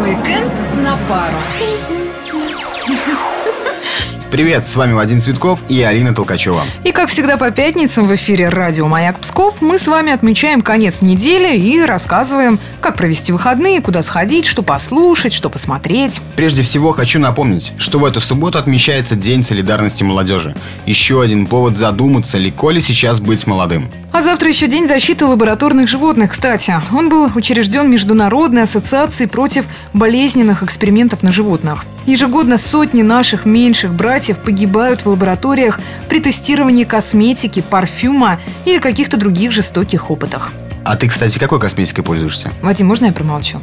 Уикенд 0.00 0.52
на 0.82 0.96
пару. 1.06 1.36
Привет, 4.30 4.66
с 4.66 4.76
вами 4.76 4.92
Вадим 4.94 5.20
Цветков 5.20 5.58
и 5.68 5.82
Алина 5.82 6.14
Толкачева. 6.14 6.62
И 6.84 6.92
как 6.92 7.10
всегда 7.10 7.36
по 7.36 7.50
пятницам 7.50 8.06
в 8.06 8.14
эфире 8.14 8.48
радио 8.48 8.86
«Маяк 8.86 9.18
Псков» 9.18 9.60
мы 9.60 9.76
с 9.76 9.86
вами 9.86 10.12
отмечаем 10.12 10.62
конец 10.62 11.02
недели 11.02 11.58
и 11.58 11.84
рассказываем, 11.84 12.58
как 12.80 12.96
провести 12.96 13.32
выходные, 13.32 13.82
куда 13.82 14.00
сходить, 14.00 14.46
что 14.46 14.62
послушать, 14.62 15.34
что 15.34 15.50
посмотреть. 15.50 16.22
Прежде 16.36 16.62
всего 16.62 16.92
хочу 16.92 17.18
напомнить, 17.18 17.72
что 17.76 17.98
в 17.98 18.04
эту 18.06 18.20
субботу 18.20 18.56
отмечается 18.56 19.16
День 19.16 19.42
солидарности 19.42 20.02
молодежи. 20.02 20.54
Еще 20.86 21.20
один 21.20 21.46
повод 21.46 21.76
задуматься, 21.76 22.38
легко 22.38 22.70
ли 22.70 22.80
сейчас 22.80 23.20
быть 23.20 23.46
молодым. 23.46 23.90
А 24.12 24.22
завтра 24.22 24.48
еще 24.48 24.66
День 24.66 24.88
защиты 24.88 25.24
лабораторных 25.24 25.88
животных, 25.88 26.32
кстати. 26.32 26.74
Он 26.92 27.08
был 27.08 27.30
учрежден 27.34 27.88
Международной 27.88 28.62
ассоциацией 28.62 29.28
против 29.28 29.66
болезненных 29.92 30.64
экспериментов 30.64 31.22
на 31.22 31.30
животных. 31.30 31.84
Ежегодно 32.06 32.58
сотни 32.58 33.02
наших 33.02 33.44
меньших 33.44 33.94
братьев 33.94 34.38
погибают 34.38 35.02
в 35.02 35.06
лабораториях 35.06 35.78
при 36.08 36.18
тестировании 36.18 36.84
косметики, 36.84 37.62
парфюма 37.62 38.40
или 38.64 38.78
каких-то 38.78 39.16
других 39.16 39.52
жестоких 39.52 40.10
опытах. 40.10 40.52
А 40.84 40.96
ты, 40.96 41.06
кстати, 41.08 41.38
какой 41.38 41.60
косметикой 41.60 42.02
пользуешься? 42.02 42.50
Вадим, 42.62 42.88
можно 42.88 43.06
я 43.06 43.12
промолчу? 43.12 43.62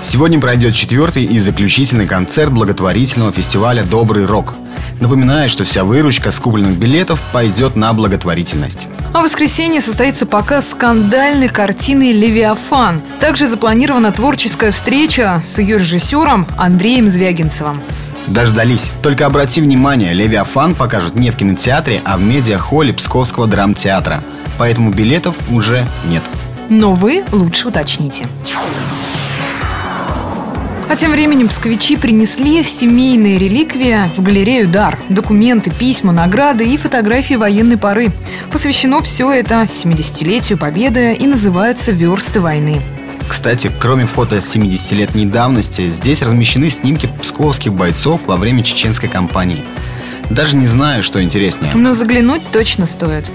Сегодня 0.00 0.40
пройдет 0.40 0.74
четвертый 0.74 1.24
и 1.24 1.38
заключительный 1.38 2.06
концерт 2.06 2.50
благотворительного 2.52 3.30
фестиваля 3.32 3.84
«Добрый 3.84 4.26
рок». 4.26 4.54
Напоминаю, 5.00 5.48
что 5.48 5.64
вся 5.64 5.84
выручка 5.84 6.30
с 6.30 6.40
купленных 6.40 6.76
билетов 6.76 7.20
пойдет 7.32 7.76
на 7.76 7.92
благотворительность. 7.92 8.88
А 9.14 9.20
в 9.20 9.24
воскресенье 9.24 9.80
состоится 9.80 10.26
показ 10.26 10.70
скандальной 10.70 11.48
картины 11.48 12.12
«Левиафан». 12.12 13.00
Также 13.20 13.46
запланирована 13.46 14.12
творческая 14.12 14.72
встреча 14.72 15.40
с 15.44 15.58
ее 15.58 15.78
режиссером 15.78 16.46
Андреем 16.56 17.08
Звягинцевым. 17.08 17.80
Дождались. 18.26 18.90
Только 19.02 19.24
обрати 19.24 19.60
внимание, 19.60 20.12
«Левиафан» 20.12 20.74
покажут 20.74 21.14
не 21.14 21.30
в 21.30 21.36
кинотеатре, 21.36 22.02
а 22.04 22.18
в 22.18 22.20
медиахолле 22.20 22.92
Псковского 22.92 23.46
драмтеатра. 23.46 24.22
Поэтому 24.58 24.90
билетов 24.90 25.36
уже 25.50 25.86
нет. 26.04 26.22
Но 26.68 26.92
вы 26.94 27.24
лучше 27.32 27.68
уточните. 27.68 28.26
А 30.90 30.96
тем 30.96 31.10
временем 31.10 31.48
псковичи 31.48 31.96
принесли 31.96 32.64
семейные 32.64 33.38
реликвии 33.38 34.08
в 34.16 34.22
галерею 34.22 34.68
«Дар». 34.68 34.98
Документы, 35.10 35.70
письма, 35.70 36.12
награды 36.12 36.66
и 36.66 36.78
фотографии 36.78 37.34
военной 37.34 37.76
поры. 37.76 38.08
Посвящено 38.50 39.02
все 39.02 39.30
это 39.30 39.68
70-летию 39.70 40.56
Победы 40.56 41.12
и 41.12 41.26
называется 41.26 41.92
«Версты 41.92 42.40
войны». 42.40 42.80
Кстати, 43.28 43.70
кроме 43.78 44.06
фото 44.06 44.36
70-летней 44.38 45.26
давности, 45.26 45.90
здесь 45.90 46.22
размещены 46.22 46.70
снимки 46.70 47.06
псковских 47.20 47.74
бойцов 47.74 48.22
во 48.26 48.38
время 48.38 48.62
чеченской 48.62 49.10
кампании. 49.10 49.62
Даже 50.30 50.56
не 50.56 50.66
знаю, 50.66 51.02
что 51.02 51.22
интереснее. 51.22 51.72
Но 51.74 51.92
заглянуть 51.92 52.42
точно 52.50 52.86
стоит. 52.86 53.30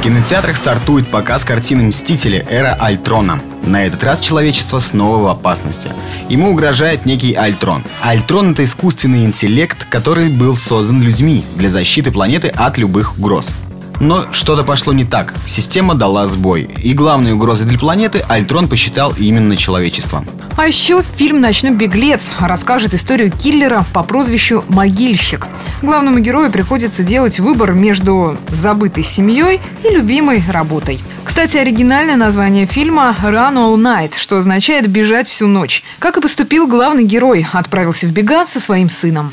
В 0.00 0.02
кинотеатрах 0.02 0.56
стартует 0.56 1.08
показ 1.08 1.44
картины 1.44 1.82
«Мстители. 1.82 2.46
Эра 2.48 2.72
Альтрона». 2.72 3.38
На 3.62 3.84
этот 3.84 4.02
раз 4.02 4.22
человечество 4.22 4.78
снова 4.78 5.22
в 5.22 5.28
опасности. 5.28 5.90
Ему 6.30 6.52
угрожает 6.52 7.04
некий 7.04 7.34
Альтрон. 7.34 7.84
Альтрон— 8.00 8.52
это 8.52 8.64
искусственный 8.64 9.26
интеллект, 9.26 9.84
который 9.90 10.30
был 10.30 10.56
создан 10.56 11.02
людьми 11.02 11.44
для 11.56 11.68
защиты 11.68 12.10
планеты 12.12 12.48
от 12.48 12.78
любых 12.78 13.18
угроз. 13.18 13.52
Но 14.00 14.32
что-то 14.32 14.64
пошло 14.64 14.94
не 14.94 15.04
так. 15.04 15.34
Система 15.46 15.94
дала 15.94 16.26
сбой. 16.26 16.70
И 16.82 16.94
главной 16.94 17.32
угрозой 17.32 17.66
для 17.66 17.78
планеты 17.78 18.24
Альтрон 18.28 18.66
посчитал 18.66 19.12
именно 19.18 19.56
человечество. 19.56 20.24
А 20.56 20.66
еще 20.66 21.02
фильм 21.16 21.40
«Ночной 21.40 21.72
беглец» 21.72 22.32
расскажет 22.40 22.94
историю 22.94 23.30
киллера 23.30 23.84
по 23.92 24.02
прозвищу 24.02 24.64
«Могильщик». 24.68 25.46
Главному 25.82 26.18
герою 26.18 26.50
приходится 26.50 27.02
делать 27.02 27.40
выбор 27.40 27.72
между 27.72 28.38
забытой 28.48 29.04
семьей 29.04 29.60
и 29.84 29.88
любимой 29.88 30.42
работой. 30.48 31.00
Кстати, 31.24 31.58
оригинальное 31.58 32.16
название 32.16 32.66
фильма 32.66 33.14
«Run 33.22 33.54
All 33.54 33.76
Night», 33.76 34.14
что 34.18 34.38
означает 34.38 34.88
«бежать 34.88 35.28
всю 35.28 35.46
ночь». 35.46 35.82
Как 35.98 36.16
и 36.16 36.20
поступил 36.20 36.66
главный 36.66 37.04
герой, 37.04 37.46
отправился 37.52 38.06
в 38.06 38.12
бега 38.12 38.46
со 38.46 38.60
своим 38.60 38.88
сыном. 38.88 39.32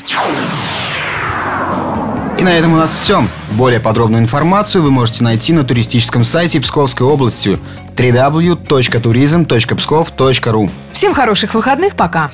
И 2.38 2.44
на 2.44 2.50
этом 2.50 2.74
у 2.74 2.76
нас 2.76 2.92
все. 2.92 3.24
Более 3.52 3.80
подробную 3.80 4.22
информацию 4.22 4.82
вы 4.82 4.90
можете 4.92 5.24
найти 5.24 5.52
на 5.52 5.64
туристическом 5.64 6.24
сайте 6.24 6.60
Псковской 6.60 7.06
области 7.06 7.58
www.tourism.pskov.ru 7.96 10.70
Всем 10.92 11.14
хороших 11.14 11.54
выходных, 11.54 11.96
пока! 11.96 12.30